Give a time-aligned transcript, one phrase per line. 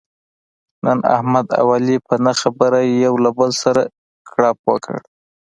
[0.85, 3.81] نن احمد او علي په نه خبره یو له بل سره
[4.29, 4.95] کړپ وکړ.